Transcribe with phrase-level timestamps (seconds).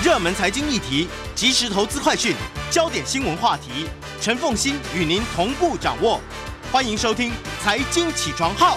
[0.00, 2.32] 热门财经议题、即时投资快讯、
[2.70, 3.88] 焦点新闻话题，
[4.20, 6.20] 陈凤欣与您同步掌握。
[6.70, 8.76] 欢迎收听《财经起床号》。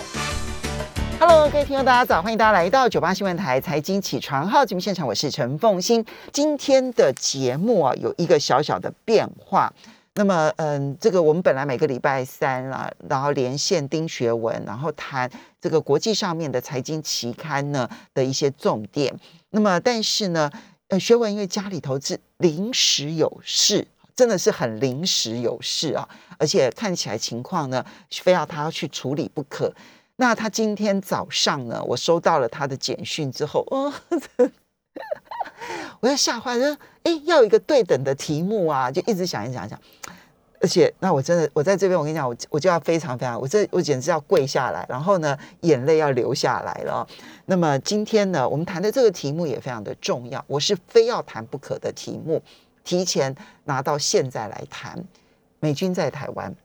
[1.19, 2.23] Hello，各位听众，大家早！
[2.23, 6.03] 欢迎大家来到九八新闻台财经起床号节目现场，我是陈凤欣。
[6.33, 9.71] 今天的节目啊，有一个小小的变化。
[10.15, 15.29] 那么，嗯，这个我们本来每个礼拜三啊，然后连线丁学文，然后谈
[15.61, 19.15] 这个国际上面的财经期刊呢的一些重点。
[19.51, 20.49] 那么，但是呢，
[20.91, 29.73] 呃，学文因为家里头是临时有事，真的是很临时有事啊，而且看起来情况呢，非要他要去处理不可。
[30.17, 33.93] 那他今天早上呢，我收到了他的简讯之后，哦，
[36.01, 39.79] 我要吓坏了，哎，要有一个对等的题目啊，就一直想一想想，
[40.61, 47.07] 而且那我真的，我在这边，我跟你讲，我我就要非常非常，我这我简直要跪下来，然后呢，眼泪要流下来了。
[47.47, 52.41] 那么今天呢，我们谈的这个题目也非常的重要，我是非要谈不可的题目，
[52.83, 55.03] 提前拿到现在来谈。
[55.59, 56.55] 美军在台湾，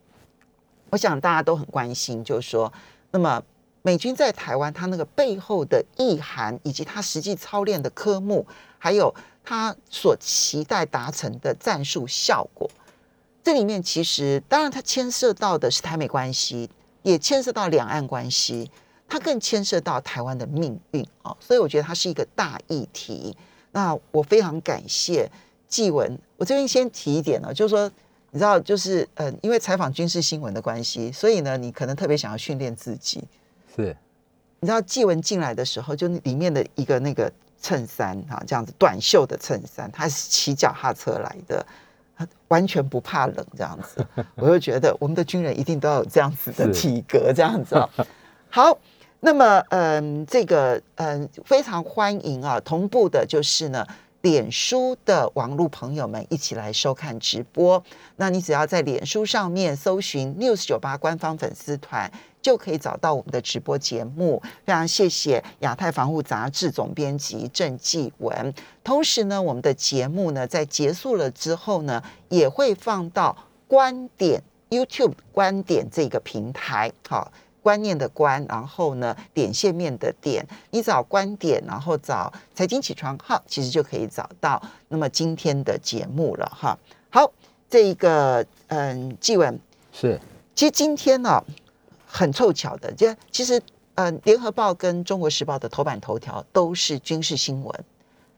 [0.90, 2.72] 我想大家都很关心，就是说。
[3.10, 3.42] 那么，
[3.82, 8.46] 美军在台湾，它那个背后的意涵，以及它实际操练的科目，
[8.78, 12.68] 还有它所期待达成的战术效果，
[13.46, 16.68] 这里面其实当然它牵涉到的是台美关系，
[17.04, 18.68] 也牵涉到两岸关系，
[19.06, 23.36] 它更牵涉到台湾的命运啊、哦，所以我觉得它是一个大议题。
[23.70, 25.30] 那我非常感谢
[25.68, 27.88] 纪文，我这边先提一点呢、哦，就是说。
[28.32, 33.22] 你知道，就是呃，因为采访军事新闻的关系，所以呢，你可能特别想要训练自己。
[33.74, 33.96] 是，
[34.60, 41.64] 你知道纪文进来的时候，就里面的一个那个衬衫哈，这样子短袖的衬衫，他是骑脚踏车来的，
[42.16, 44.04] 他完全不怕冷这样子。
[44.36, 47.88] 我就觉得我们的军人一定都要有这样子的体格，这样子哦。
[48.48, 48.78] 好，
[49.20, 53.86] 那么嗯，这个嗯，非常欢迎啊，同步的就是呢。
[54.22, 57.80] 脸书的网络朋友们一起来收看直播，
[58.16, 62.10] 那你只要在脸书上面搜寻 News 九八官方粉丝团，
[62.46, 64.40] 就可以找到我们的直播节目。
[64.64, 68.54] 非常谢谢亚太防护杂志总编辑郑继文。
[68.84, 73.36] 同时呢，我们的节目呢在结束了之后呢，也会放到
[73.66, 74.40] 观点
[74.70, 77.32] YouTube 观点这个平台，好。
[77.60, 84.62] 观念的观，然后呢，点线面的点，你找观点，然后找财经起床号，其实就可以找到。
[84.86, 86.78] 那么今天的节目了哈。
[87.10, 87.28] 好，
[87.68, 89.58] 这一个嗯，纪文
[89.92, 90.20] 是，
[90.54, 91.44] 其实今天呢、哦、
[92.16, 93.60] 很凑巧的，就其实
[93.96, 97.84] 嗯，联合报跟中国时报的头版头条都是军事新闻，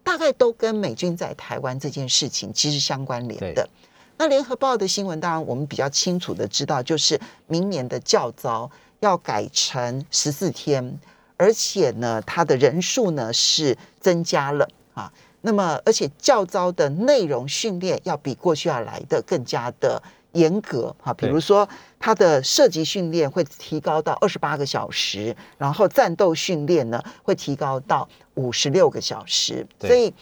[0.02, 3.68] 大概都跟美军在台湾这件事情其实相关联的。
[4.16, 8.70] 那联合报的新闻，当然我们比较清楚的知道，就是明年的教招。
[9.00, 10.98] 要改成十四天，
[11.36, 15.12] 而且呢，它的人数呢是增加了啊。
[15.42, 20.02] 那么，而且教招的内容训练要比过去要来的更加的
[20.38, 21.12] 严格啊。
[21.12, 21.68] 比如说，
[21.98, 29.66] 它的射击训练会提高到二十八个小时，然后战斗训练呢会提高到五十六个小时。
[29.80, 30.14] 所以，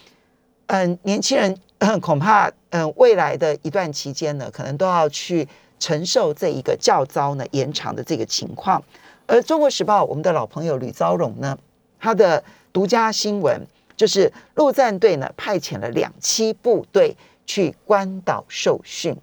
[0.68, 1.56] 嗯，年轻人
[2.00, 5.46] 恐怕嗯未来的一段期间呢，可能都要去。
[5.78, 8.82] 承受这一个教招呢延长的这个情况，
[9.26, 11.58] 而《中国时报》我们的老朋友吕昭荣呢，
[12.00, 13.60] 他的独家新闻
[13.94, 19.14] 就是陆战队呢派遣了两栖部队去关岛受训。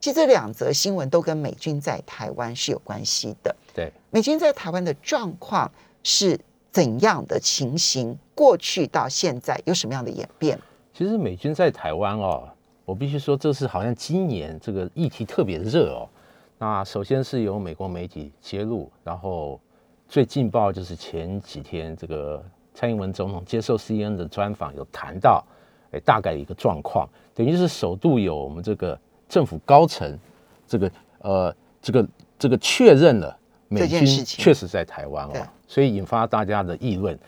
[0.00, 3.54] 其实这两则新闻都跟美军在台湾是有关系的。
[3.74, 5.70] 对，美军在台湾的状况
[6.02, 6.38] 是
[6.70, 8.16] 怎样的情形？
[8.34, 10.58] 过去到现在有什么样的演变？
[10.94, 12.48] 其实美军在台湾哦。
[12.84, 16.08] 我必须说，这是好像今年这个议题特别热哦。
[16.56, 19.60] 那首先是由美国媒体揭露，然后
[20.08, 22.42] 最劲爆就是前几天这个
[22.72, 25.44] 蔡英文总统接受 CNN 的专访，有谈到，
[25.92, 30.18] 哎，大概一个状况，等于是首度有我们这个政府高层，
[30.66, 30.90] 这个
[31.20, 32.08] 呃，这个
[32.38, 33.36] 这个确认了
[33.68, 35.32] 美军确实在台湾哦，
[35.66, 37.18] 所以引发大家的议论。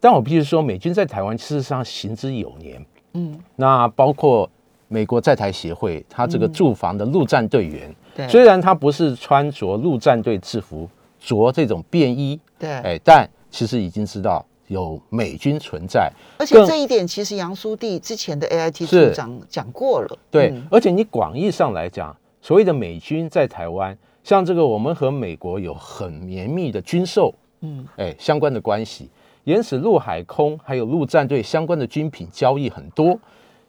[0.00, 4.48] 但我必须说，美军在台湾事实上行之有年，嗯，那包括。
[4.90, 10.88] 美国在台协会，他这个驻防的陆战队员，嗯、虽然他不是穿着陆战队制服，
[11.20, 16.10] 着这种便衣，对，哎，但其实已经知道有美军存在。
[16.38, 20.18] 而且这一点，其实杨苏弟之前的 AIT 处长讲过了。
[20.30, 29.10] 对，嗯、而且你广义上来讲，所谓的美军在台湾，像这个我们和美国有很绵密的军售，嗯，哎，相关的关系，
[29.44, 33.18] 因此陆海空还有陆战队相关的军品交易很多。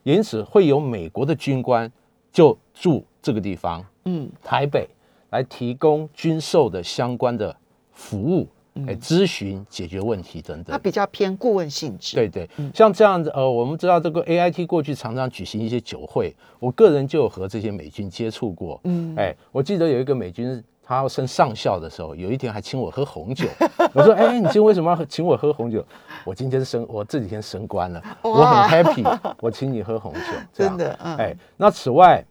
[0.04, 1.92] 因此会有美国的军官
[2.31, 4.88] 就住这个地方，嗯，台北
[5.30, 7.56] 来提供军售的相关的
[7.92, 8.48] 服务
[8.88, 10.71] 哎，咨询、解决问题等等。
[10.71, 12.16] 它比较偏顾问性质。
[12.16, 18.80] 对对，像这样子，呃，我们知道这个 A I T 过去常常举行一些酒会，我个人就有和这些美军接触过。
[18.86, 23.48] 嗯，哎，我记得有一个美军，他要升上校的时候，有一天还请我喝红酒。
[23.94, 25.83] 我说，哎，你今天为什么要请我喝红酒？
[26.24, 30.19] 我今天升，我这几天升官了，我很 happy， 我请你喝红酒。
[30.54, 32.24] 真的，哎，那此外，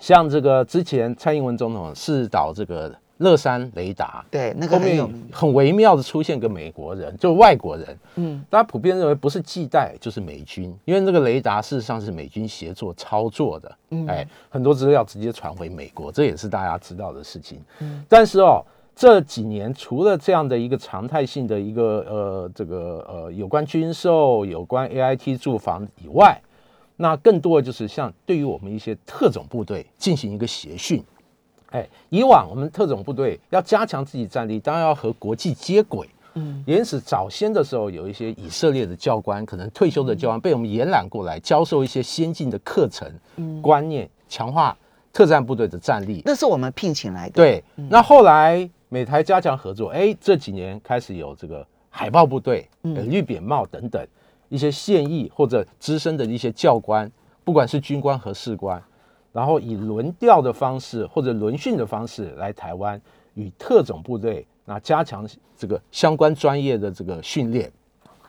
[0.00, 2.92] 像这个之前蔡英文总统是导这个。
[3.22, 17.60] 乐山雷达，对，那个后面很微妙的出现个美国人，就外国人，嗯，大家普遍认为不是系带就是美军，因为那个雷达事实上是美军协作操作的，嗯，哎，很多资料直接传回美国，这也是大家知道的事情。
[17.78, 18.64] 嗯，但是哦，
[18.94, 26.40] 这几年除了这样的一个常态性的一个呃这个呃有关军售、有关 A I T 住房以外，
[26.96, 31.02] 那更多的就是像对于我们一些特种部队进行一个协训。
[31.72, 36.08] 哎，以往我们特种部队要加强自己战力，当然要和国际接轨。
[36.34, 43.06] 嗯，因此早先的时候，有一些以色列的教官，可能退休的教官被我们延揽过来，教授一些先进的课程、
[43.60, 44.74] 观念，强化
[45.12, 46.22] 特战部队的战力。
[46.24, 47.34] 那是我们聘请来的。
[47.34, 54.06] 对，那后来美台加强合作，哎，这几年开始有这个海豹部队、绿扁帽等等
[54.48, 57.10] 一些现役或者资深的一些教官，
[57.44, 58.82] 不管是军官和士官。
[59.32, 63.00] 然后以轮调的方式或者轮训的方式来台湾，
[63.32, 65.26] 与特种部队那加强
[65.56, 67.72] 这个相关专业的这个训练，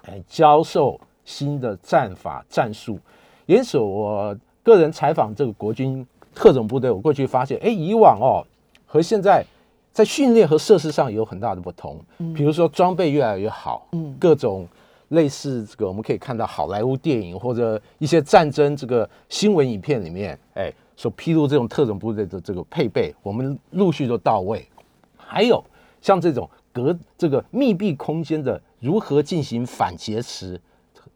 [0.04, 2.98] 哎，教授新的战法战术。
[3.46, 4.34] 因此，我
[4.64, 8.40] 个人采访这个国军特种部队，我过去发现，哎，以往哦
[8.86, 9.46] 和现在
[9.92, 12.00] 在训练和设施上有很大的不同。
[12.20, 14.66] 嗯，比如说装备越来越好，嗯，各种
[15.10, 20.72] 类似这个我们可以看到好莱坞电影或者一些战争这个新闻影片里面，哎。
[20.96, 24.68] 所披露这种特种部队的这个配备，我们陆续都到位。
[25.16, 25.64] 还有
[26.02, 30.60] 像这种隔这个密闭空间的如何进行反劫持、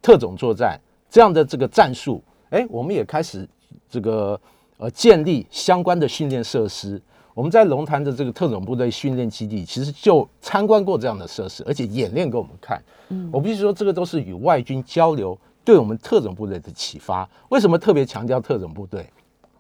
[0.01, 0.79] 特种作战
[1.09, 3.47] 这样的这个战术，哎，我们也开始
[3.89, 4.39] 这个
[4.77, 7.01] 呃建立相关的训练设施。
[7.33, 12.81] 我们在龙潭的这个特种部队训练基地，其实就参观过这样的设施，而且演练给我们看。
[13.09, 17.30] 嗯，我必须说，这个都是与外军交流对我们特种部队的启发。
[17.50, 19.07] 为什么特别强调特种部队？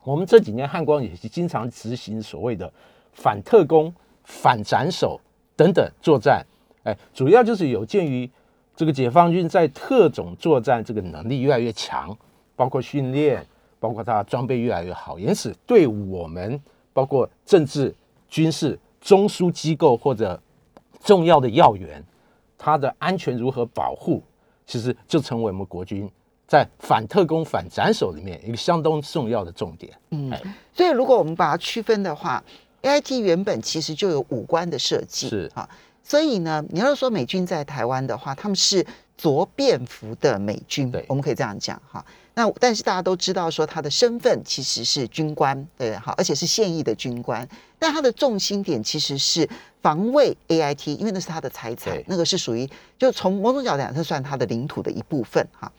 [0.07, 2.71] 我们这几年汉光也是经常执行所谓的
[3.11, 3.93] 反特工、
[4.23, 5.19] 反斩首
[5.53, 6.41] 等等作战，
[6.83, 8.29] 哎，主要就是有鉴于
[8.73, 12.17] 这个解放军在特种作战这个能力越来越强，
[12.55, 13.45] 包括训练，
[13.81, 16.57] 包括他装备越来越好，因此对我们
[16.93, 17.93] 包括政治、
[18.29, 20.41] 军事、中枢机构或者
[21.03, 22.01] 重要的要员，
[22.57, 24.23] 他的安全如何保护，
[24.65, 26.09] 其实就成为我们国军。
[26.47, 29.93] 在反特工、反斩首里面，一个相当重要的重点。
[30.11, 30.31] 嗯，
[30.73, 32.41] 所以如果我们把它区分的话
[32.83, 35.67] ，A I T 原本其实就有五官的设计，是啊。
[36.01, 38.85] 所以呢，你要说美军在台湾的话，他们是
[39.17, 42.03] 着便服的美军，对，我们可以这样讲哈。
[42.33, 47.45] 那但是大家都知道说他的身份其实是军官，对，哈，而且是现役的军官。
[47.77, 49.49] 但他的重心点其实是
[49.81, 55.69] 防卫 A I T，因为那是他的财产，那个是属于就从某种角度讲，是算他的领土的一部分哈。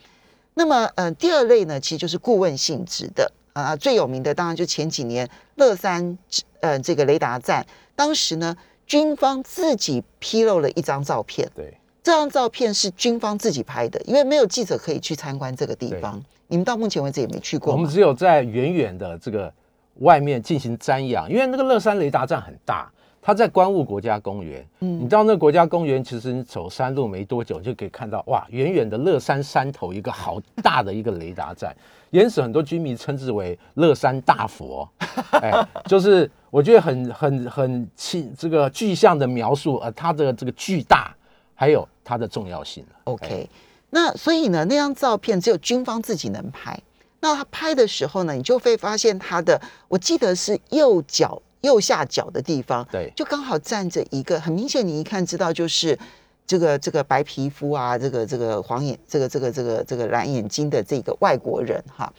[0.58, 3.76] 那么，呃，第二类呢，其实就是顾问性质的啊。
[3.76, 6.19] 最有名的当然就前几年乐山
[6.58, 7.64] 呃这个雷达站，
[7.94, 11.49] 当时呢，军方自己披露了一张照片。
[11.55, 16.20] 对，这张照片是军方自己拍的，因为没有记者可以去参观这个地方。
[16.49, 17.72] 你们到目前为止也没去过。
[17.72, 19.53] 我们只有在远远的这个
[20.00, 22.91] 外面进行瞻仰，因为那个乐山雷达站很大。
[23.20, 31.77] 它在关雾国家公园，嗯，你到那个国家公园，其实你走山路没多久就可以看到，哇，远远的乐山山头一个好大的一个雷达站，
[32.10, 34.89] 因此很多居民称之为乐山大佛，
[35.43, 35.53] 哎，
[35.84, 41.15] 就是我觉得很很很清这个具象的描述，呃，它的这个巨大
[41.55, 43.48] 还有它的重要性 OK，
[43.91, 46.81] 那所以呢，那张照片只有军方自己能拍，
[47.20, 51.43] 那他拍的时候呢，你就会发现他的，我记得是右脚。
[51.62, 55.98] 右下角的地方，对，就刚好站着一个很明显，你一看知道就是
[56.46, 62.12] 这个这个白皮肤啊，这个这个黄眼，这个这个这个这个蓝眼睛的这个外国人哈。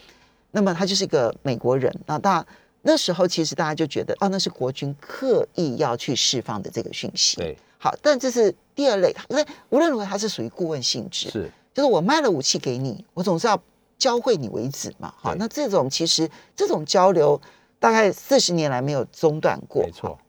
[0.51, 1.93] 那么他就是一个美国人。
[2.05, 2.45] 那大
[2.81, 7.37] 那时候其实大家就觉得，哦，那是国军刻意要去释放的这个讯息。
[7.37, 13.61] 对，好，但这是第二类，因为无论如何，它是属于顾问性质，是，就是我卖了武器给你，我总是要
[13.97, 15.13] 教会你为止嘛。
[15.17, 17.39] 好，那这种其实这种交流。
[17.79, 20.19] 大概四十年来没有中断过，没错。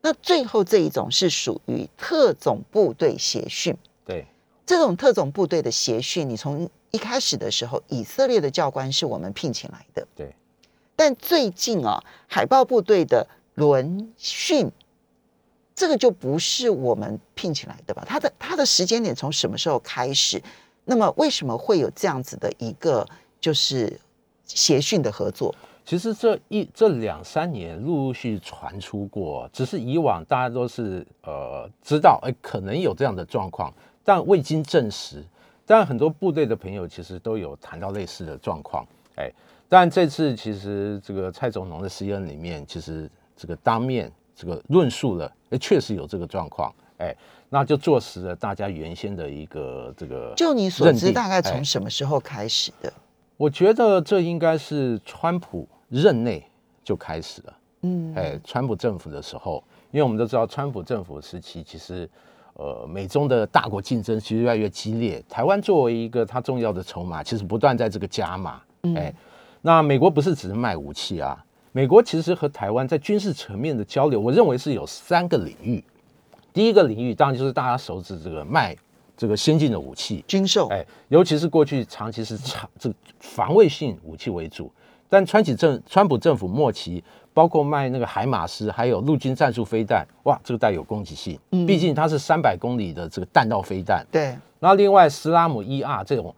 [0.00, 4.26] 那最后这一种是属于特种部队协训，对，
[4.66, 10.34] 这种特种部队的协训，你从一开始的时候，以色列的教官是我们聘请来的，对。
[10.94, 14.70] 但最近啊，海豹部队的轮训
[15.74, 18.04] 这个就不是我们聘请来的吧？
[18.04, 20.42] 他的他的时间点从什么时候开始？
[20.84, 23.06] 那么为什么会有这样子的一个
[23.40, 24.00] 就是
[24.44, 25.54] 协训的合作？
[25.88, 33.72] 其实这一这两三年陆陆续续传出过，只是以往大家都是呃知道，哎，可能有这样的状况，
[34.04, 35.24] 但未经证实。
[35.64, 39.32] 但很多部队的朋友其实都有谈到类似的状况，哎，
[39.66, 47.16] 但这次其实这个蔡总统的 C N 里面，其实这个当面这个论述了，哎，确实有这个状况，哎，
[47.48, 50.34] 那就坐实了大家原先的一个这个。
[50.36, 52.92] 就你所知，大概从什么时候开始的？
[53.38, 56.44] 我觉得这应该是川普任内
[56.84, 62.08] 就开始了，嗯，哎，川普政府的时候，因为我们都知道川普政府时期其实。
[62.54, 65.22] 呃，美中的大国竞争其实越来越激烈。
[65.28, 68.60] 台湾作为一个它重要的筹码，其实不断在这个加码。
[68.96, 69.14] 哎，
[69.62, 71.40] 那美国不是只是卖武器啊？
[71.70, 75.84] 美国其实和台湾在军事层面的交流，我认为是有三个领域。
[76.52, 78.76] 第一个领域当然就是大家熟知这个卖
[79.16, 84.68] 这个先进的武器军售，哎，尤其是过去长期是长这个防卫性武器为主，
[85.08, 87.02] 但川崎政川普政府末期。
[87.34, 94.36] 包括卖那个海马斯，还有陆军战术飞弹，哇，这个带有攻击性，嗯，毕竟它是三百公里的这个弹道飞弹，对。
[94.58, 96.34] 然后另外，斯拉姆 E R 这种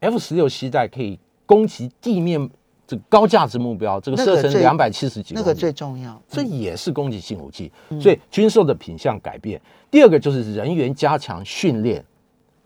[0.00, 2.48] F 十六携带可以攻击地面
[2.86, 7.70] 这个高价值目标，这个射程两百七十几公里，那个最重要，这也是攻击性武器。
[8.00, 9.60] 所以军售的品相改变。
[9.90, 12.02] 第二个就是人员加强训练，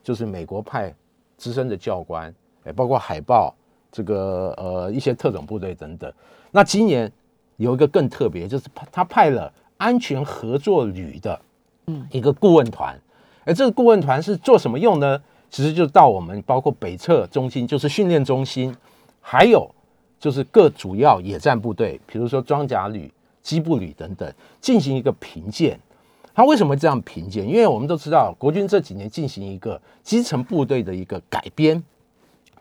[0.04, 0.94] 就是美国派
[1.36, 2.32] 资深的教官，
[2.62, 3.52] 哎，包括海豹
[3.92, 6.12] 这个呃一些特种部队等等。
[6.50, 7.12] 那今年。
[7.58, 11.40] 有一个更特别，就是他派了安全合作旅的，
[11.86, 12.98] 嗯，一个顾问团。
[13.44, 15.22] 而这个顾问团是做什么用呢？
[15.48, 18.74] 其实就到我们包括北侧中心，就是训练中心，
[19.20, 19.70] 还有
[20.18, 25.78] 就是各主要野战部队，比如说装甲旅、机步旅等等，进行一个评鉴。
[26.34, 27.46] 他为什么这样评鉴？
[27.46, 31.80] 因为我们都知道，国军这几年进行一个基层部队的一个改编，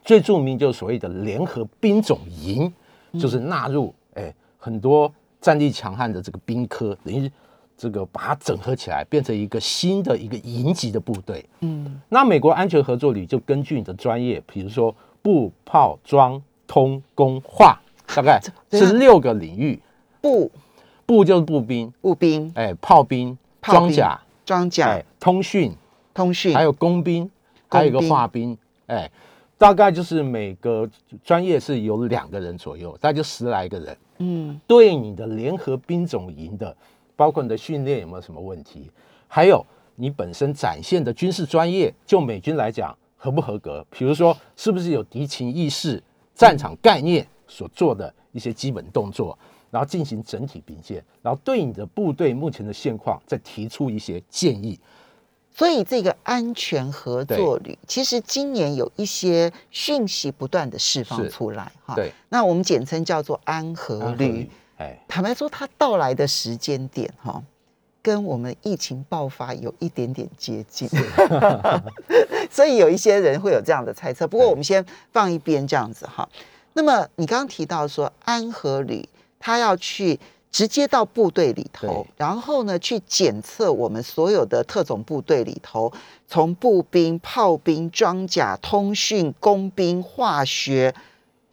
[0.03, 2.71] 最著名就是所谓的联合兵种营，
[3.19, 4.33] 就是纳入哎。
[4.63, 7.27] 很多战力强悍的这个兵科，等于
[7.75, 11.43] 这个把它整合起来，变成一个新的一个营级的部队。
[11.61, 17.81] 嗯，那美国安全合作旅就根据你的专业，比如说步炮装通工化，
[18.15, 18.39] 大概
[18.71, 19.81] 是六个领域。
[20.21, 20.51] 步
[21.07, 25.75] 步就是步兵，步兵，哎，炮兵，装甲，装甲，通讯，
[26.13, 27.27] 通讯，还有工兵，
[27.67, 28.55] 还有一个化兵，
[28.85, 29.09] 哎。
[29.61, 30.89] 大概就是每个
[31.23, 33.97] 专业是有两个人左右，大概就十来个人。
[34.17, 36.75] 嗯，对你的联合兵种营的，
[37.15, 38.89] 包括你的训练有没有什么问题，
[39.27, 39.63] 还有
[39.95, 43.85] 你本身展现的军事专业，就美军来讲合不合格？
[43.91, 46.01] 比如说是不是有敌情意识、
[46.33, 49.37] 战场概念所做的一些基本动作，
[49.69, 54.79] 然后进行整体评鉴，然后对你的部队目前的现况再提出一些建议。
[55.53, 61.93] 所以这个安全合作旅，其实今年有一些讯息不断的释放出来哈。
[61.93, 64.49] 对，那我们简称叫做安和旅。
[64.77, 67.43] 哎，坦白说，它到来的时间点哈，
[68.01, 70.89] 跟我们疫情爆发有一点点接近。
[72.49, 74.27] 所以有一些人会有这样的猜测。
[74.27, 76.27] 不过我们先放一边这样子哈。
[76.73, 80.19] 那么你刚刚提到说安和旅，他要去。
[80.51, 85.91] 直接到部队里头，然后呢，去检测我们所有的特种部队里头，
[86.27, 90.93] 从步兵、炮兵、装甲、通讯、工兵、化学，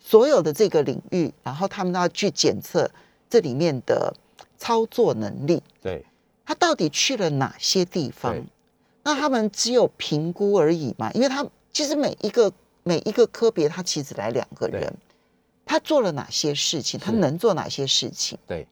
[0.01, 2.91] 所有的这个领域，然后他们都要去检测
[3.31, 4.13] 这里面的
[4.59, 5.63] 操作能力。
[5.81, 6.05] 对，
[6.45, 8.35] 他到底去了哪些地方？
[9.05, 11.11] 那他们只有评估而已嘛？
[11.13, 12.53] 因为他其实每一个
[12.83, 14.93] 每一个科别，他其实来两个人。
[15.69, 16.99] 他做了哪些事情？
[16.99, 18.39] 他能做哪些事情？
[18.47, 18.67] 对，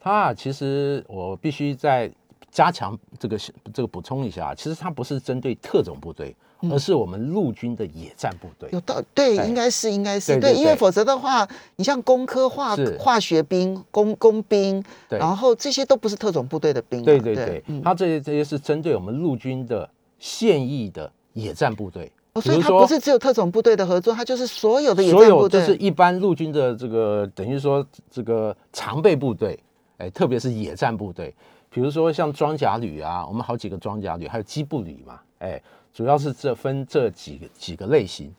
[0.00, 2.10] 他啊，其实我必须再
[2.50, 3.38] 加强这个
[3.74, 8.70] 这个补充一下，其实他不是针对特种部队，而是我们陆军的野战部队。
[8.72, 17.04] 有道对，应该是应该是对，因为否则的话，你像工科化化学兵、工工兵，然后这些都不是特种部队的兵。
[17.04, 22.10] 对对对，他这些这些是针对我们陆军的现役的野战部队。
[22.34, 25.28] 所以它不是只有特种部队的合作，它就是所有的野战部队。
[25.28, 29.58] 所有就是一般陆军的这个等于说这个常备部队，
[29.98, 31.34] 哎，特别是野战部队，
[31.70, 35.60] 比如说像装甲旅啊，我们好几个装甲旅，还有机步旅嘛，哎，
[35.94, 38.32] 主要是这分这几个几个类型。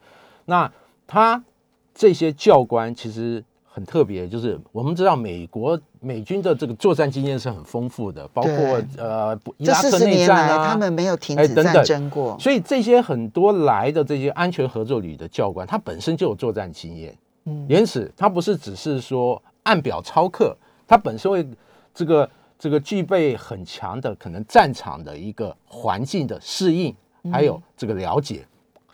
[0.45, 0.71] 那
[1.07, 1.43] 他
[1.95, 3.43] 这些教官其实。
[3.73, 8.51] 很特别，就是我们知道美国美军的这个作战经验是很丰富的，包括
[8.97, 20.53] 呃伊拉克内战啊，他们没有停止战争过，所以这些很多来的这些安全合作旅的教官，他本身就有作战经验，嗯，因此他不是只是说按表操课，
[20.85, 21.47] 他本身会
[21.93, 26.93] 这个这个具备很强的可能战场的一个环境的适应，
[27.31, 28.45] 还有这个了解，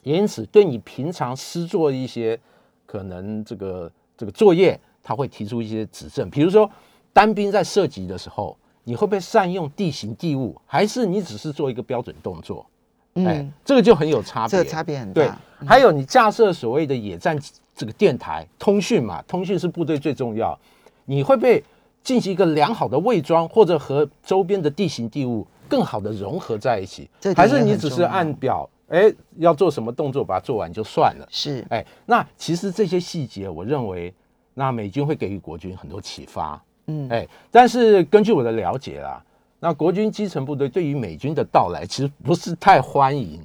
[0.03, 2.39] 因此对你平常施做一些
[2.85, 6.69] 可能这个这个作业，他会提出一些指正，比如说
[7.13, 12.65] 单兵在射击的时候，你会不会善用地形地物，还是你只是做一个标准动作？
[13.13, 17.39] 哎嗯，，这个就很有差别，这个差别很对大。，还有你架设所谓的野战
[17.75, 20.57] 这个电台通讯嘛，通讯是部队最重要。
[21.05, 21.63] 你会不会
[22.03, 31.27] 进行一个良好的伪装，或者和周边的地形地物更好的融合在一起还是你只是按表，哎，要做什么动作把它做完就算了？
[31.29, 34.13] 是哎，那其实这些细节，我认为
[34.53, 36.61] 那美军会给予国军很多启发。
[36.87, 39.21] 嗯哎，但是根据我的了解啦，
[39.59, 43.41] 那国军基层部队对于美军的到来其实不是太欢迎，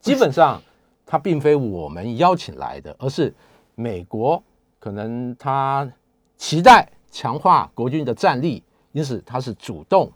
[0.00, 0.62] 基本上
[1.04, 3.34] 他并非我们邀请来的，而是
[3.74, 4.40] 美国
[4.78, 5.90] 可能他
[6.36, 8.62] 期待强化国军的战力，
[8.92, 10.08] 因此他是主动，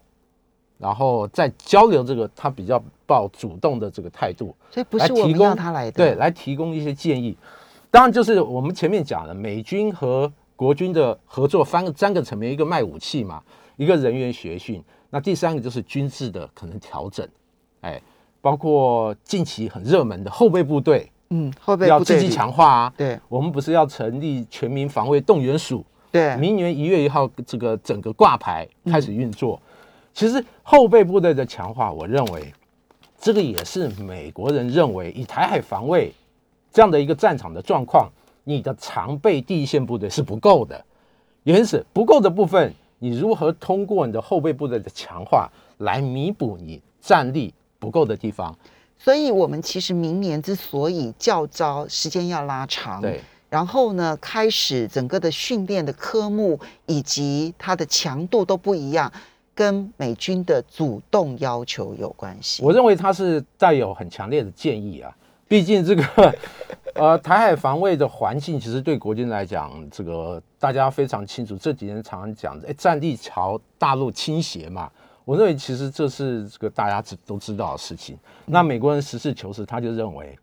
[0.80, 7.36] 然后在交流这个他比较抱主动的这个态度，所以不是我们提供要他来的，对，来提供一些建议。
[7.90, 13.42] 当然，就是我们前面讲了，美军和国军的合作三个三个层面，一个卖武器嘛，
[13.76, 17.28] 一个人员学训，那第三个就是军事的可能调整，
[17.82, 18.00] 哎，
[18.40, 22.92] 包括近期很热门的后备部队嗯，后备要积极强化啊。
[22.96, 29.60] 对我们不是要成立全民防卫动员署，对，明年一月一号这个整个挂牌开始运作。
[30.12, 32.52] 其实后备部队的强化，我认为
[33.18, 36.12] 这个也是美国人认为以台海防卫
[36.72, 38.10] 这样的一个战场的状况，
[38.44, 40.84] 你的常备第一线部队是不够的，
[41.44, 48.56] 因此不够的部分，你如何通过你的后备部队的强化来弥补你战力不够的地方？
[48.98, 59.10] 所以我们其实明年之所以教招时间要拉长，对，然后呢，开始整个的训练的科目以及它的强度都不一样，
[59.54, 62.62] 跟美军的主动要求有关系。
[62.62, 65.14] 我认为它是带有很强烈的建议啊，
[65.48, 66.34] 毕竟这个
[66.94, 71.56] 呃台海防卫的环境，其实对国军来讲，这个大家非常清楚。
[71.56, 74.90] 这几年常常讲，哎，战力朝大陆倾斜嘛。
[75.24, 78.18] 我认为其实这是这个大家知都知道的事情。
[78.46, 80.36] 那美国人实事求是，他就认为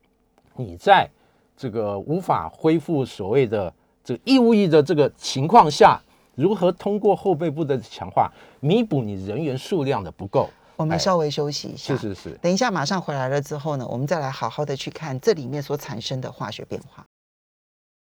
[0.55, 1.09] 你在
[1.57, 5.99] 这个无法恢复所谓的这个义务役的这个情况下，
[6.37, 10.43] 如何通过后备部的强化，弥补你人员数量的不够？
[10.43, 12.29] 哎我们稍微休息一下，是是是。
[12.39, 17.03] 等一下马上回来了之后呢，我们再来好好的去看这里面所产生的化学变化。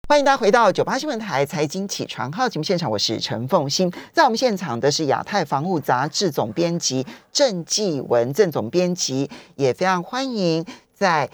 [0.09, 3.89] 欢迎大家回到九八新闻台财经起床号节目现场，我是陈凤欣。
[4.13, 11.31] 在我们现场的是亚太防务杂志总编辑郑继文郑总编辑，也非常欢迎在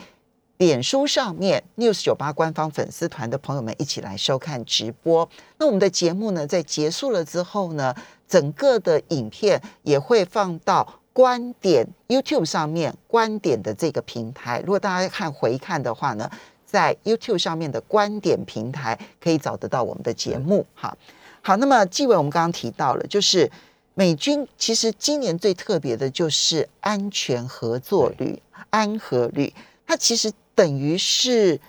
[0.60, 5.26] 脸书上面 News 九八官方粉丝团的朋友们一起来收看直播。
[5.56, 7.94] 那我们的节目呢，在结束了之后呢，
[8.28, 14.60] 整个的影片也会放到观点 YouTube 上面，观点的这个平台。
[14.60, 16.30] 如果大家看回看的话呢，
[16.66, 20.66] 在 YouTube 上面的观点平台可以找得到我们的节目。
[20.74, 20.94] 哈，
[21.40, 23.50] 好，那么纪委我们刚刚提到了，就是
[23.94, 29.54] 美军其实今年最特别的就是安全合作率安和率，
[29.86, 31.60] 它其实等于是，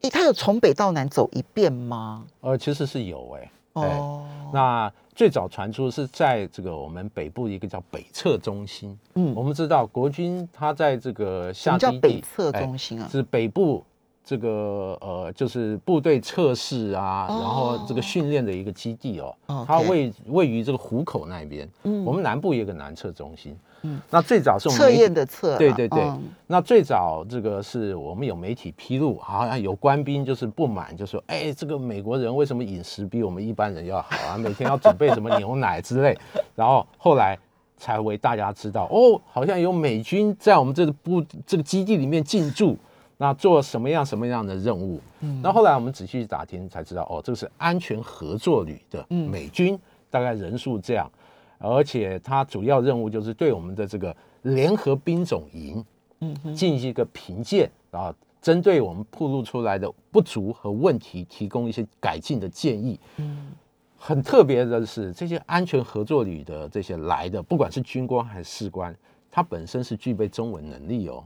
[0.00, 2.24] 诶，它有从北到南走一遍吗？
[2.40, 8.96] 呃，其实是有哎、哎哦，那最早传出是在这个我们北部一个叫北侧中心。
[9.14, 13.08] 嗯我们知道国军他在这个叫下基地北侧哎中心啊？
[13.10, 13.84] 是北部
[14.28, 21.66] 这个呃，就是部队测试啊，哦然后这个训练的一个基地哦，哦它位位于这个湖口那边。
[21.84, 23.56] 嗯我们南部也有个南测中心。
[23.80, 34.36] 嗯，那最早是我们测验的测啦，对对对嗯那最早这个是我们有媒体披露，好像有官兵就是不满，就说：“哎，这个美国人为什么饮食比我们一般人要好啊？
[34.36, 36.14] 每天要准备什么牛奶之类。
[36.54, 37.38] ”然后后来
[37.78, 42.76] 才为大家知道，哦，好像有美军在我们这个部这个基地里面进驻，
[43.18, 44.98] 那做什么样什么样的任务？
[45.20, 49.78] 嗯那后来我们仔细打听才知道，哦，这个是安全合作旅的嗯美军，
[50.08, 51.10] 大概人数这样，
[51.58, 55.84] 而且它主要任务就是对我们的这个联合兵种营。
[56.20, 62.98] 嗯，进行一个评鉴，然后针对我们暴露出来的不足和问题，提供一些改进的建议。
[63.18, 63.52] 嗯
[63.96, 68.92] 很特别的是，这些安全合作旅的这些来的，不管是军官还是士官，
[69.30, 71.22] 他本身是具备中文能力哦。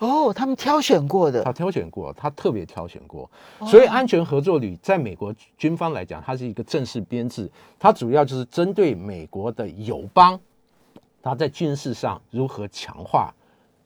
[0.00, 10.40] 哦，他们挑选过的他挑选过，他特别挑选过，哦所以安全合作旅在美国军方来讲，它是一个正式编制，它主要就是针对美国的友邦，
[11.22, 13.32] 它在军事上如何强化，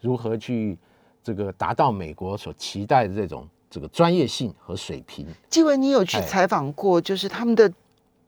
[0.00, 0.78] 如何去
[1.22, 5.26] 这个达到美国所期待的这种这个专业性和水平。
[5.50, 7.74] 纪文，你有去哎采访过，就是他们的嗯、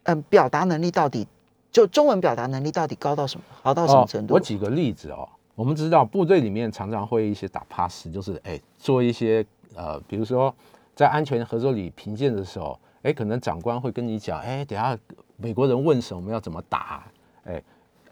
[0.03, 1.27] 呃表达能力到底
[1.73, 4.35] 就中文表达能力到底高到什么好到什么程度？
[4.35, 5.27] 我举个例子哦，
[5.59, 9.45] 我们知道部队里面常常会一些打 pass，就是哎做一些
[9.75, 10.55] 呃，比如说
[10.95, 14.97] 在安全合作里评鉴的时候，哎，可能长官会跟你讲，哎，等下
[15.37, 17.05] 美国人问什么要怎么打，
[17.43, 17.61] 哎，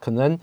[0.01, 0.37] 可能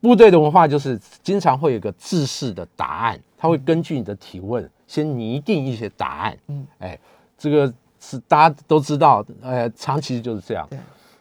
[0.00, 6.98] 部队的文化就是经常会有个制式的答案，他会根据你的提问先拟定一些答案，嗯，哎，
[7.38, 10.68] 这个是大家都知道，呃，长期就是这样。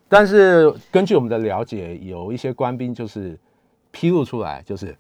[0.08, 3.38] 但是根据我们的了解，有一些官兵就是
[3.92, 4.98] 披露出来，就是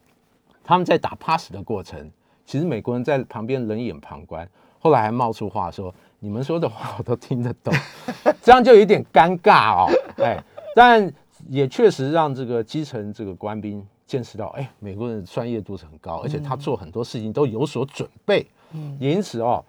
[0.70, 2.12] 他们在打 pass 的过程，
[2.46, 7.74] 其实美国人在旁边冷眼旁观，后来还冒出话说：“你们说的话我都听得懂。
[8.44, 9.90] ”这样就有点尴尬哦。
[10.18, 10.38] 哎，
[10.76, 11.12] 但
[11.48, 18.46] 也确实让这个基层这个官兵见识到，哎，美国人的专业度是很高，而且他做很多事情都有所准备。
[18.74, 19.66] 嗯，也因此哦，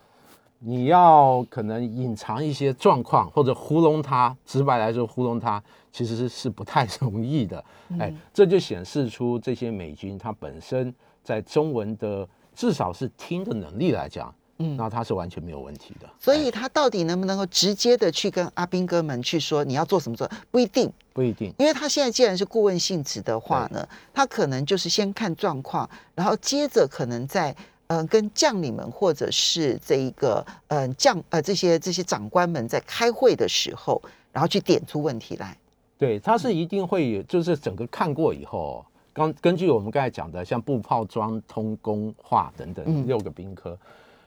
[0.62, 7.64] 你要可能隐藏一些状况或者糊弄他，直白来说糊弄他，其实是是不太容易的。
[7.99, 10.94] 哎，这就显示出这些美军他本身
[11.25, 16.07] 在中文的至少是听的能力来讲，嗯，那他是完全没有问题的。
[16.18, 27.57] 所以他到底能不能够直接的去跟阿兵哥们去说你要做什么做，不一定，不一定，因为他现在既然是顾问性质的话呢，他可能就是先看状况，然后接着可能在
[27.90, 34.00] 嗯、呃跟将领们或者是这一个嗯、呃将呃这些这些长官们在开会的时候，
[34.33, 35.57] 然后去点出问题来。
[35.98, 43.76] 对，他是一定会有，就是整个看过以后，刚根据我们刚才讲的，像步炮装、通工化等等嗯六个兵科，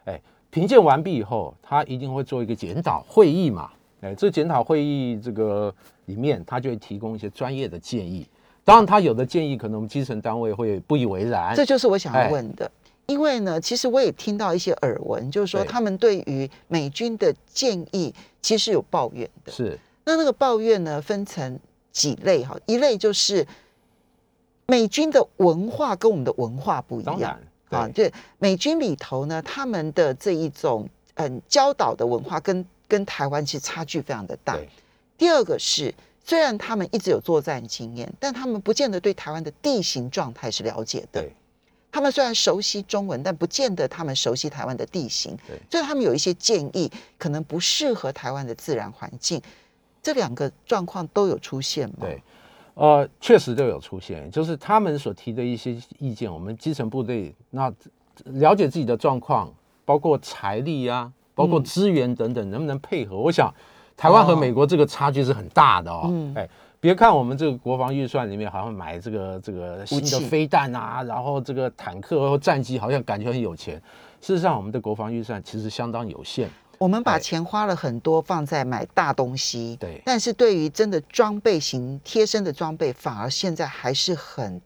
[0.06, 0.21] 哎，
[0.52, 3.71] 评鉴完毕以后，他一定会做一个检讨会议嘛，
[4.02, 5.73] 哎，这检讨会议这个
[6.06, 8.28] 里面，他就会提供一些专业的建议。
[8.63, 12.69] 当然，他有的建议可能我们基层单位会不以为然，这就是我想要哎问的。
[13.06, 19.52] 因为呢，其实我也听到一些耳闻，就是说他们对于美军的建议其实有抱怨的。
[19.52, 21.60] 是那那个抱怨呢，分成
[21.92, 23.46] 几类哈，一类就是
[24.66, 27.39] 美军的文化跟我们的文化不一当样
[27.70, 34.58] 然啊，对就美军里头呢，他们的这一种嗯教导的文化跟跟台湾其实差距非常的大。
[35.18, 41.22] 第二个是，虽然他们一直有作战经验，但他们不见得对台湾的地形状态是了解的。
[41.22, 41.34] 对
[41.94, 49.40] 他们虽然熟悉中文，但不见得他们熟悉台湾的地形对，所以他们有一些建议可能不适合台湾的自然环境。
[50.02, 51.98] 这两个状况都有出现吗？
[52.02, 52.22] 对，
[52.74, 57.72] 呃，确实都有出现，就是他们所提的一些意见，我们基层部队那
[58.26, 59.54] 了解自己的状况，
[59.86, 63.16] 包括财力啊，包括嗯资源等等，能不能配合？
[63.16, 63.54] 我想，
[63.96, 66.08] 台湾和哦美国这个差距是很大的哦。
[66.10, 66.50] 嗯哎，
[66.84, 73.82] 别看我们这个国防预算里面好像买这个这个新的飞弹啊，然后这个坦克或战机，好像感觉很有钱。
[74.19, 76.50] 事实上，我们的国防预算其实相当有限。
[76.78, 84.62] 我们把哎钱花了很多放在买大东西，对但是对于真的装备型贴身的装备，反而现在还是很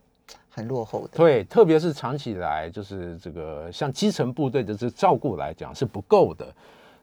[0.50, 1.10] 很落后的。
[1.16, 6.52] 对，特别是长期以来，就是这个像基层部队的这照顾来讲是不够的。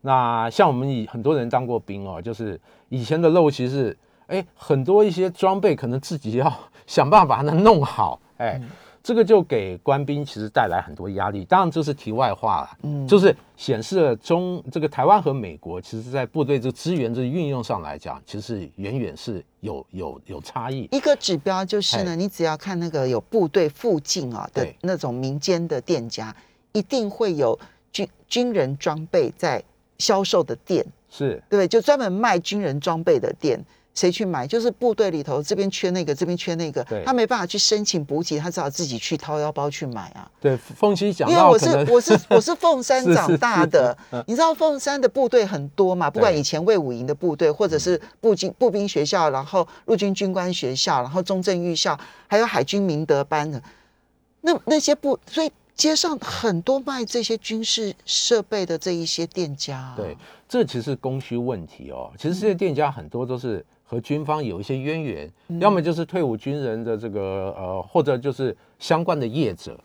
[0.01, 3.97] 那像我们以很多人当过兵哦，就是以前的陋习是，
[4.27, 6.53] 哎，很多一些装备可能自己要
[6.87, 8.61] 想办法把它弄好，哎，
[9.03, 11.45] 这个就给官兵其实带来很多压力。
[11.45, 20.89] 当然这是题外话了，嗯就是显示了中这个台湾和美国，其实在部队这个资源这运用上来讲，其实远远是有有有差异。
[20.91, 26.35] 一个指标就是呢，哎你只要看那个有部队附近啊的那种民间的店家，
[26.73, 27.59] 一定会有
[27.93, 29.63] 军军人装备在
[29.99, 31.69] 销售的店，是对？
[31.69, 33.63] 就专门卖军人装备的店，
[33.95, 34.47] 谁去买？
[34.47, 40.31] 就是部队里头这边缺那个，这边缺那个，他没办法去申请补给，他只好自己去掏腰包去买啊。
[40.41, 46.11] 对，凤溪讲因为我是我 是我是凤山长大的你知道凤山的部队很多嘛？
[46.11, 53.63] 不管以前魏武营的部队，或者是步军步兵学校，然后陆军军官学校，然后中正预校，还有海军明德班的，
[54.41, 60.17] 那那些部，所以街上很多卖这些军事设备的这一些店家、啊，对，
[60.49, 62.13] 这其实是供需问题哦。
[62.19, 69.79] 其实这些店家很多都是和军方有一些渊源，要么就是退伍军人的这个呃，或者就是相关的业者。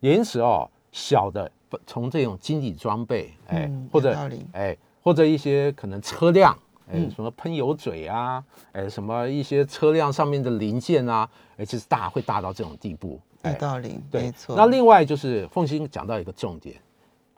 [0.00, 4.14] 也因此哦，小的不从这种经济装备，哎，嗯或者
[4.52, 6.56] 哎，或者一些可能车辆。
[6.88, 13.20] 哎，嗯什么喷油嘴啊，哎，什么一些车辆上面的零件啊，哎，其实大会大到这种地步。
[13.42, 14.54] 哎，有道理，对，没错。
[14.56, 16.76] 那另外就是凤欣讲到一个重点，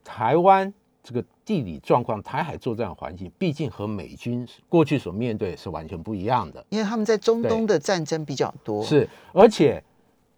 [0.05, 0.71] 台湾
[1.03, 6.63] 这个地理状况，台海作战环境，毕竟和美军过去所面对是完全不一样的。
[6.69, 9.83] 因为他们在中东的战争比较多，是，而且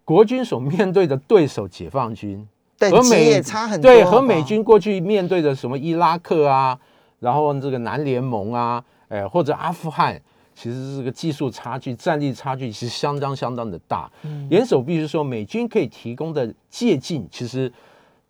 [0.05, 2.47] 国军所面对的对手解放军
[2.79, 6.79] 和美也差很多，对，和美军过去面对的什么伊拉克啊，
[7.19, 10.17] 然后这个南联盟啊，哎，或者阿富汗，
[10.55, 14.09] 其实这个技术差距、战力差距其实相当相当的大。
[14.49, 17.69] 严守必须说，美军可以提供的借鉴，其实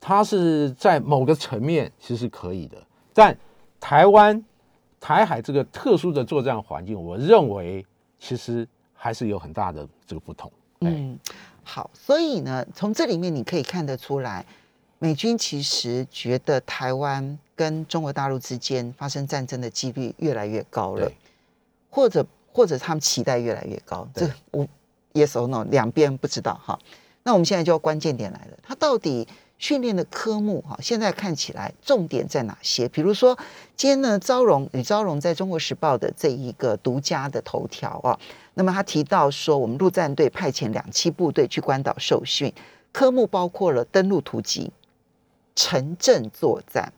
[0.04, 2.78] 它是在某个层面其实是可以的，
[3.14, 3.38] 但
[3.80, 4.44] 台湾
[5.00, 7.86] 台海这个特殊的作战环境，我认为
[8.20, 10.52] 其实还是有很大的这个不同。
[10.80, 11.18] 嗯，
[11.64, 14.44] 好，所以呢，从这里面你可以看得出来，
[14.98, 21.12] 美军其实觉得台湾跟中国大陆之间发生战争的几率越来越高了，
[21.92, 24.08] 或者或者他们期待越来越高。
[24.16, 24.68] 对这我
[25.14, 26.80] yes or no 两边不知道哈。
[27.24, 29.28] 那我们现在就关键点来了，它到底
[29.62, 32.90] 训练的科目哈，现在看起来重点在哪些？
[32.90, 33.38] 比如说
[33.76, 38.20] 今天呢，招荣吕招荣在中国时报的这一个独家的头条啊，
[38.56, 42.52] 那么他提到说，我们陆战队派遣两栖部队去关岛受训，
[42.92, 44.72] 科目包括了登陆突击、
[45.56, 46.92] 城镇作战、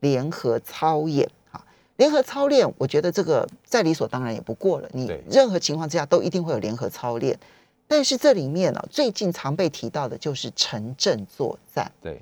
[0.00, 1.26] 联合操演。
[1.50, 1.64] 哈，
[1.96, 4.88] 联合操练，我觉得这个再理所当然也不过了。
[4.92, 7.38] 你任何情况之下都一定会有联合操练，
[7.88, 11.90] 但是这里面呢、最近常被提到的就是城镇作战。
[12.00, 12.20] 对，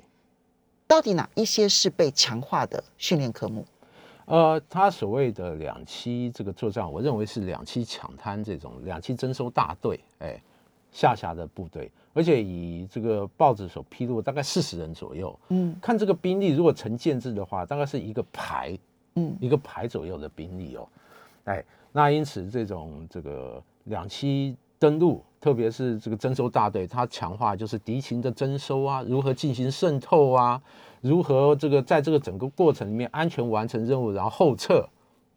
[0.87, 3.65] 到底哪一些是被强化的训练科目？
[4.25, 10.41] 呃，他所谓的两栖这个作战，我认为是两栖抢滩这种两栖征收大队，哎，
[10.91, 15.39] 下辖的部队，而且以这个报纸所披露，大概四十人左右。
[15.49, 18.75] 嗯看这个兵力，如果成建制的话，大概是一个排，
[19.13, 20.87] 嗯一个排左右的兵力哦。
[21.43, 30.59] 哎，那因此这种这个两栖登陆，特别是这个征收大队，它强化就是敌情的征收啊，如何进行渗透啊，
[31.01, 34.83] 如何这个在这个整个过程里面安全完成任务，然后后撤，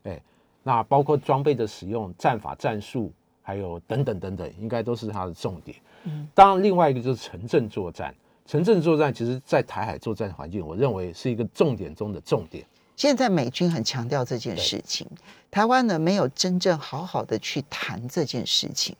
[0.04, 0.18] 哎，
[0.62, 5.76] 那包括装备的使用、战法、战术，还有等等等等，应该都是它的重点。
[6.04, 8.14] 嗯，当然，另外一个就是城镇作战。
[8.46, 12.64] 城镇作战其实，在台海作战环境，我认为是一个重点中的重点。
[12.96, 15.06] 现在美军很强调这件事情，
[15.50, 18.96] 台湾呢没有真正好好的去谈这件事情。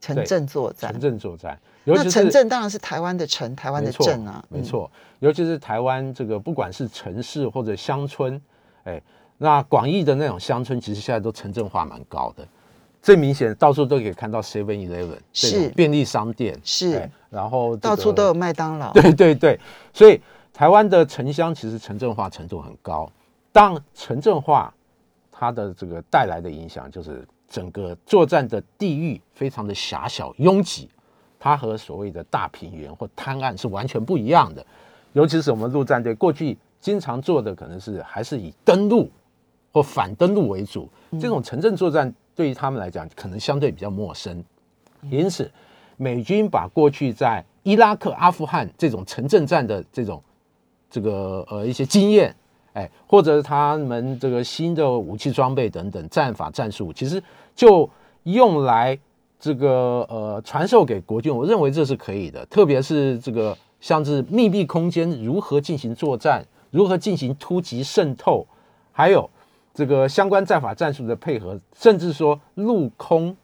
[0.00, 8.40] 对，城镇作战城，镇作战，尤那其是城镇当然是台湾的城，台湾的镇啊，没错，尤其是台湾这个不管是城市或者乡村，
[8.84, 9.00] 哎，
[9.36, 12.46] 那广义的那种乡村，其实现在都城镇化蛮高的。
[13.00, 18.34] 最明显，到处都可以看到 Seven Eleven 是便利商店，是哎然后、到处都有。
[18.34, 18.90] 麦当劳。
[18.94, 19.58] 对对对，
[19.92, 20.20] 所以
[20.52, 23.10] 台湾的城乡其实城镇化程度很高。
[23.52, 24.74] 当城镇化
[25.30, 30.88] 它的这个带来的影响，就是整个作战的地域非常的狭小拥挤，
[31.38, 34.64] 它和所谓的大平原或滩岸是完全不一样的。
[35.14, 39.10] 尤其是我们陆战队过去经常做的，可能是还是以登陆
[39.72, 40.88] 或反登陆为主。
[41.20, 44.44] 这种城镇作战对于他们来讲，可能相对比较陌生。
[45.10, 45.50] 因此，
[45.96, 50.22] 美军把过去在伊拉克、阿富汗这种城镇战的这种
[50.90, 52.34] 这个呃一些经验，
[52.78, 57.20] 哎，或者他们这个新的武器装备等等战法战术，其实
[57.56, 57.88] 就
[58.22, 58.96] 用来
[59.40, 61.34] 这个呃传授给国军。
[61.34, 68.46] 我认为这是可以的，特别是这个像是密闭空间如何进行作战，如何进行突击渗透，
[68.92, 69.28] 还有
[69.74, 73.36] 这个相关战法战术的配合，甚至说陆空。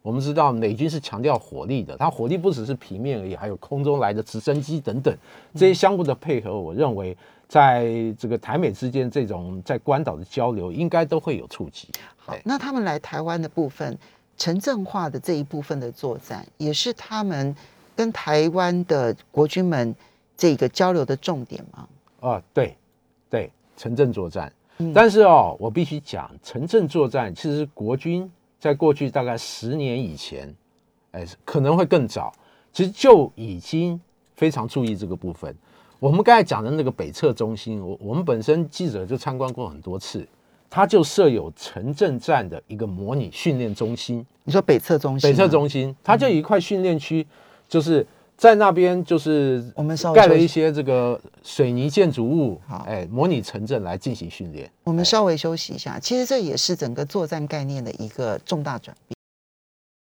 [0.00, 5.14] 我们知道美军是强调火力的，它火力不只是平面而已，还有空中来的直升机等等
[5.54, 6.58] 这些相互的配合。
[6.58, 7.14] 我认为
[7.48, 11.88] 在这个台美之间这种在关岛的交流，应该都会有触及。
[12.16, 13.98] 好，那他们来台湾的部分，
[14.36, 17.56] 城镇化的这一部分的作战，也是他们
[17.96, 19.94] 跟台湾的国军们
[20.36, 21.88] 这个交流的重点吗？
[22.20, 22.76] 啊，对，
[23.30, 24.52] 对，城镇作战。
[24.80, 28.30] 嗯但是哦，我必须讲，城镇作战其实国军
[28.60, 30.54] 在过去大概十年以前，
[31.12, 32.32] 哎，可能会更早，
[32.72, 33.98] 其实就已经
[34.36, 35.56] 非常注意这个部分。
[36.00, 40.24] 我们刚才讲的那个北侧中心，我我们本身记者就参观过很多次，
[40.70, 44.24] 它就设有城镇站的一个模拟训练中心。
[44.44, 47.26] 你说北侧中心吗，北侧中心，它就有一块训练区，
[47.68, 48.06] 就是
[48.36, 54.70] 在那边就是我们稍微盖了一些这个水泥建筑物好，哎，模拟城镇来进行训练。
[54.84, 59.17] 我们稍微休息一下，其实这也是整个作战概念的一个重大转变。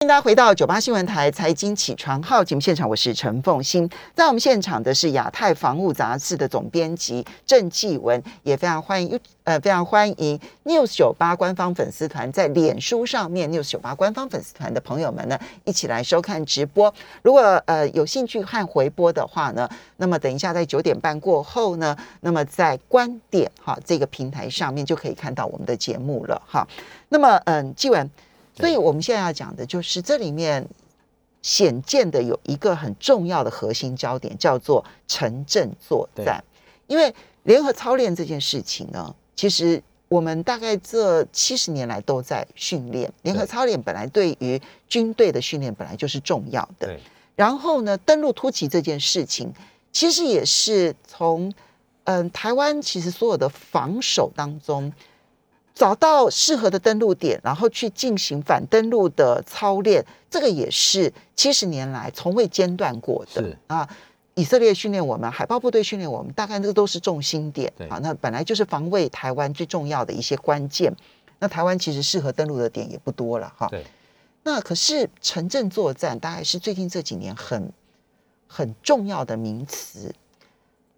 [0.07, 3.89] 大家回到九八新闻台财经起床号节目现场，我是陈凤欣。
[4.15, 16.93] 在我们现场的是亚太防务杂志的总编辑郑继文，也非常欢迎呃非常欢迎 News 九八官方粉丝团在脸书上面 News 九八官方粉丝团的朋友们呢，一起来收看直播。
[17.23, 26.69] 如果呃有兴趣看回播的话呢，那么等一下在九点半过后呢，那么在观点哈这个平台上面就可以看到我们的节目了哈。
[27.09, 28.11] 那么嗯，纪文，
[28.57, 30.65] 所以我们现在要讲的就是这里面
[31.43, 36.43] 显见的有一个很重要的核心焦点，叫做城镇作战。
[36.87, 37.13] 因为
[37.43, 46.97] 联合操练这件事情呢，其实我们大概这七十年来都在训练，联合操练本来对于军队的训练本来就是重要的。
[47.35, 49.53] 然后呢，登陆突袭这件事情，
[49.93, 51.53] 其实也是从
[52.05, 54.93] 嗯台湾其实所有的防守当中。
[55.75, 63.89] 找到适合的登陆点，然后去进行反登陆的操练，这个也是七十年来从未间断过的是啊。
[64.37, 68.01] 以色列训练我们，海豹部队训练我们，大概这个都是重心点对啊。
[68.03, 70.93] 那本来就是防卫台湾最重要的一些关键。
[71.39, 73.69] 那台湾其实适合登陆的点也不多了哈。
[73.69, 73.85] 对，
[74.43, 77.73] 那可是城镇作战大概是最近这几年很
[78.49, 80.13] 很重要的名词。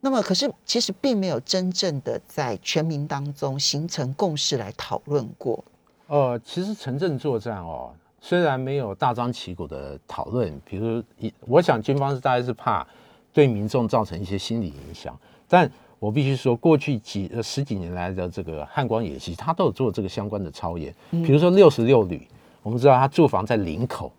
[0.06, 5.64] 那么，可是其实并没有真正的在全民当中形成共识来讨论过。
[6.06, 7.90] 呃，其实城镇作战哦，
[8.20, 12.86] 虽然没有大张旗鼓的讨论，比如一，我想军方是大概是怕
[13.32, 22.28] 对民众造成一些心理影响，但我必须说，过去几呃十几年来的这个汉光演习，他都有做这个相关的操演，比如说六十六旅，
[22.62, 24.12] 我们知道他驻防在林口，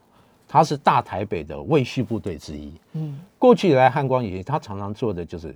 [0.50, 2.74] 他是大台北的卫戍部队之一。
[2.92, 5.56] 嗯，过去以来汉光演习，他常常做的就是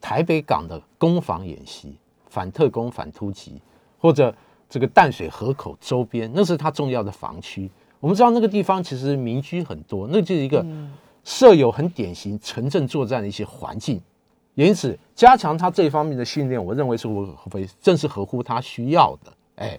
[0.00, 1.96] 台北港的攻防演习，
[2.28, 3.60] 反特攻、反突击，
[3.98, 4.34] 或者
[4.68, 7.70] 这个淡水河口周边，那是它重要的防区。
[7.98, 10.64] 我们知道那个地方其实民居很多，那就是一个
[11.22, 14.00] 设有很典型城镇作战的一些环境。
[14.54, 19.32] 因此，加强他这一方面的训练，我认为是合合正是合乎他需要的。
[19.56, 19.78] 哎，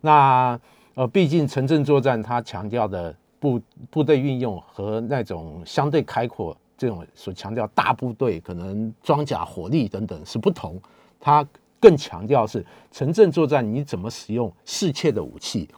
[0.00, 0.58] 那
[0.94, 10.82] 呃，毕竟城镇作战它强调的部部队运用和那种相对开阔这种所强调大部队可能装甲火力等等是不同，
[11.20, 11.46] 它
[11.78, 15.68] 更强调是城镇作战你怎么使用适切的武器，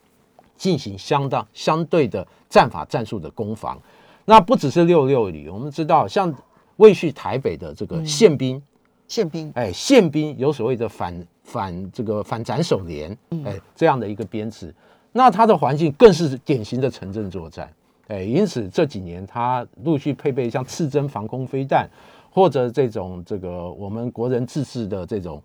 [0.57, 3.79] 进行相当相对的战法战术的攻防。
[4.25, 6.35] 那不只是六六旅，我们知道像
[6.77, 8.63] 魏续台北的这个宪兵，
[9.07, 9.53] 宪兵。
[9.55, 13.15] 哎，宪兵有所谓的反反这个反斩首连，
[13.45, 14.75] 哎，这样的一个编制，
[15.13, 17.71] 那它的环境更是典型的城镇作战，
[18.09, 21.89] 哎，因此这几年它陆续配备像刺针防空飞弹，
[22.31, 25.43] 或者这种这个我们国人自制的这种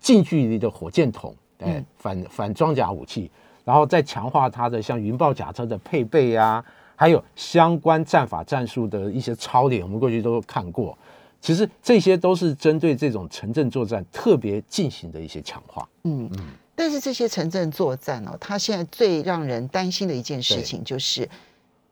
[0.00, 3.30] 近距离的火箭筒，哎，反反装甲武器，
[3.64, 6.64] 然后再强化它的像云豹甲车的配备啊，
[6.96, 10.96] 还有相关战法战术的一些操练，我们过去都看过。
[11.40, 15.88] 其实这些都是针对这种城镇作战特别进行的一些强化。
[16.02, 21.28] 嗯嗯，但是这些城镇作战哦，它现在最让人担心的一件事情就是，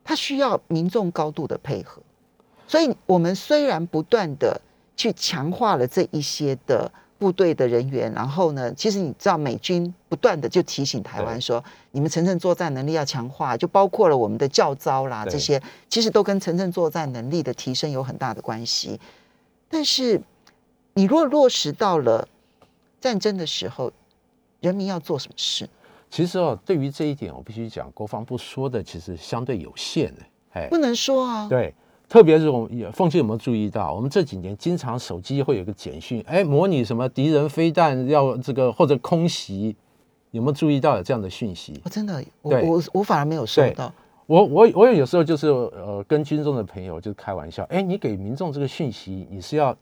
[0.06, 2.00] 它需要民众高度的配合。
[2.68, 4.60] 所以，我们虽然不断的
[4.96, 19.00] 去强化了这一些的部队的人员，然后呢，其实你知道，美军不断的就提醒台湾说，你们城镇作战能力要强化，就包括了我们的教招啦，这些其实都跟城镇作战能力的提升有很大的关系。
[19.68, 20.20] 但是，
[20.94, 22.28] 你若落实到了
[23.00, 23.92] 战争的时候，
[24.60, 25.68] 人民要做什么事？
[26.08, 30.22] 其实哦，对于这一点，我必须讲，国防部说的其实相对有限的。
[30.52, 31.48] 哎，不能说啊。
[31.48, 31.74] 对，
[32.08, 39.76] 特别是我们也凤姐有没有注意到，我们这几年经常手机会有一个简讯，哎，模拟什么敌人飞弹要这个或者空袭，
[40.30, 41.80] 有没有注意到有这样的讯息？
[41.84, 43.92] 我真的，我我我反而没有收到。
[44.26, 49.76] 我我我有时候就是呃跟军中的朋友就开玩笑，哎，你给民众这个讯息，你是要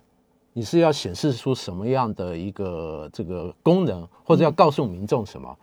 [0.52, 5.56] 你是要显示出什么样的一个这个功能，或者要告诉民众什么？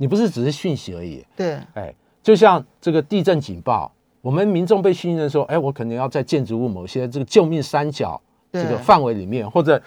[0.00, 8.18] 你不是只是讯息而已，对，哎，就像这个地震警报，我们民众被训练说，哎，我可能要在建筑物某些这个救命三角
[8.50, 9.78] 这对个范围里面，或者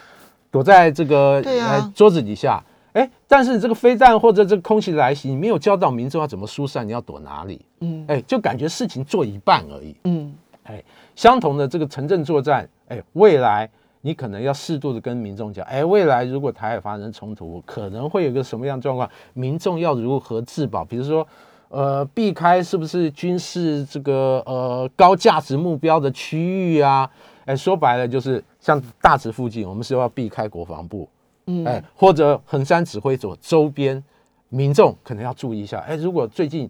[0.52, 2.63] 躲在这个啊呃桌子底下。
[2.91, 7.60] 哎，但是这个飞弹或者这个空袭来袭，你没有教导民众要怎么疏散，你要躲哪里？
[7.80, 9.95] 嗯哎，就感觉事情做一半而已。
[10.04, 10.84] 嗯哎
[11.15, 13.67] 相同的这个城镇作战，哎，未来
[14.05, 20.83] 你可能要适度的跟民众讲，哎，未来如果台海发生冲突，可能会有一个什么样的状况，民众要如何自保？
[20.83, 21.25] 比如说，
[21.69, 27.09] 呃，避开是不是军事这个呃高价值目标的区域啊？
[27.45, 31.07] 哎，说白了就是像大直附近，我们是要避开国防部，
[31.47, 34.03] 嗯，哎，或者横山指挥所周边，
[34.49, 35.79] 民众可能要注意一下。
[35.79, 36.69] 哎，如果最近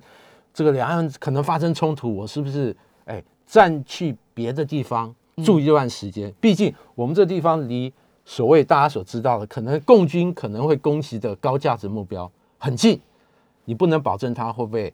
[0.53, 5.13] 这个两岸可能发生冲突，我是不是哎暂去别的地方
[5.43, 6.33] 住一段时间？
[6.39, 7.91] 毕竟我们这地方离
[8.25, 12.99] 所谓大家所知道的可能共军可能会攻击的高价值目标很近，
[13.65, 14.93] 你不能保证它会不会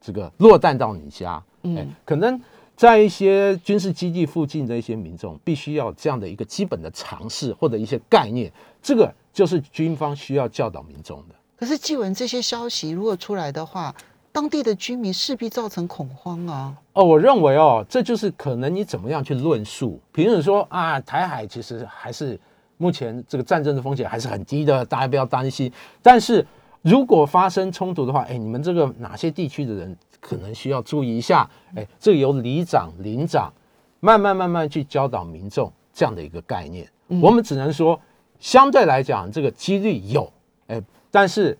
[0.00, 1.42] 这个落弹到你家。
[1.62, 2.40] 哎，可能
[2.76, 8.52] 在一些军事基地附近的一些民众，必须要有这样的一个基本的常识或者一些概念，
[8.82, 11.34] 这个就是军方需要教导民众的。
[11.56, 13.94] 可是纪文这些消息如果出来的话，
[14.34, 16.76] 当地的居民势必造成恐慌啊。
[16.94, 20.00] 哦，我认为哦，这就是可能你怎么样去论述。
[20.10, 22.36] 比如说啊，台海其实还是
[22.76, 25.72] 目前这个战争的风险还是很低的，大家不要担心。
[26.02, 26.44] 但是
[26.82, 31.48] 如果发生冲突的话，哎，你们这个哪些地区的人可能需要注意一下？
[31.76, 33.52] 哎，这个由里长、邻长
[34.00, 36.84] 慢慢慢慢去教导民众这样的一个概念。
[37.22, 38.00] 我们只能说，
[38.40, 40.28] 相对来讲，这个几率有，
[40.66, 40.82] 哎，
[41.12, 41.56] 但是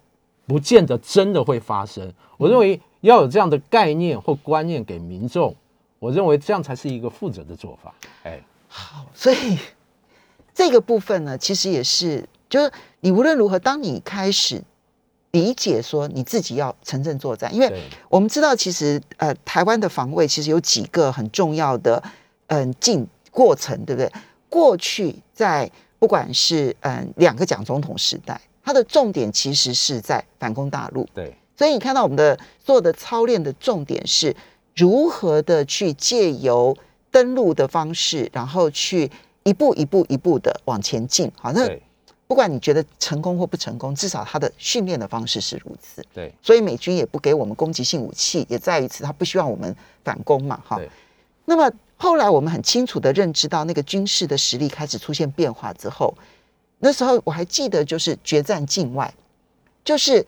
[0.47, 2.12] 不见得真的会发生。
[2.36, 5.55] 我认为要有这样的概念或观念给民众，
[5.99, 7.95] 我认为这样才是一个负责的做法。
[8.24, 9.59] 哎，好，所以
[10.55, 12.70] 这个部分呢，其实也是，就是
[13.01, 14.62] 你无论如何，当你开始
[15.32, 22.03] 理解说你自己要城镇作战，因为我们知道，其实呃，台湾的防卫其实有几个很重要的
[22.47, 24.12] 嗯进过程，对不对？
[24.49, 25.68] 过去在
[25.99, 34.35] 不管是嗯两个蒋总统时代，它的重点其实是在反攻大陆，对所以你看到我们的所有的操练的重点是
[34.75, 36.77] 如何的去借由
[37.11, 39.09] 登陆的方式，然后去
[39.45, 41.31] 一步一步一步的往前进。
[41.37, 41.69] 好，那
[42.27, 46.03] 不管你觉得成功或不成功，至少它的训练的方式是如此。
[46.12, 50.81] 对所以美军也不给我们攻击性武器，也在于此，他不希望我们反攻嘛，哈。
[51.45, 56.12] 那么后来我们很清楚的认知到，那个军事的实力开始出现变化之后，
[56.85, 59.14] 那时候我还记得，就是决战境外，
[59.82, 60.26] 就是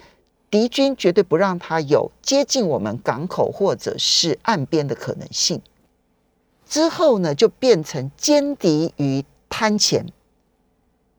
[0.48, 5.60] 敌军绝对不让他有接近我们港口或者是岸边的可能性。
[6.66, 10.06] 之后呢，就变成歼敌于滩前，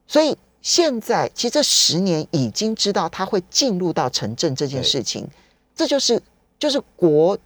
[0.08, 5.28] 所以现在其实这十年已经知道他会进入到城镇这件事情，
[5.76, 6.20] 这就是
[6.58, 7.38] 就是国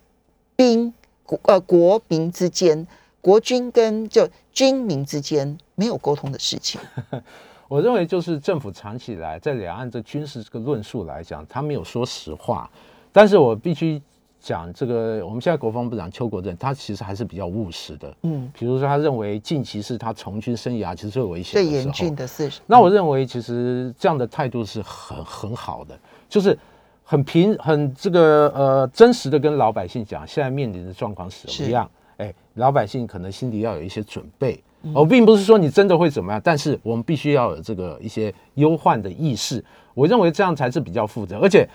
[0.56, 2.88] 兵国呃国民之间，
[3.20, 6.80] 国军跟就军民之间没有沟通的事情。
[7.72, 12.70] 我认为就是政府长期以来在两岸这军事这个论述来讲，他没有说实话。
[13.14, 14.02] 但是我必须
[14.42, 18.14] 讲，这个我们现在国防部长邱国正，他其实还是比较务实的。
[18.24, 25.98] 嗯，比如说，他认为近期是他从军生涯其实最危险最严峻的是，那我认为，其实这样的态度是很很好的，
[26.28, 26.60] 就是
[27.06, 31.90] 很平、很这个呃真实的跟老百姓讲，现在面临的状况是什么样。
[32.18, 34.62] 哎，老百姓可能心里要有一些准备。
[34.94, 39.64] 我、并不是说你真的会怎么样，但是我们必须要有这个一些忧患的意识。
[39.94, 41.38] 我认为这样才是比较负责。
[41.40, 41.68] 而且，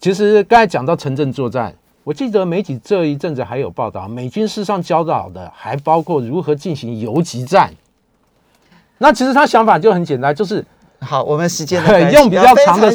[0.00, 7.72] 其实刚才讲到城镇作战，我记得媒体这一阵子还有报道，美军事实上教导的还包括如何进行游击战。
[8.98, 10.64] 那其实他想法就很简单，就是
[11.00, 12.90] 好，我们时间的 关系用比较长的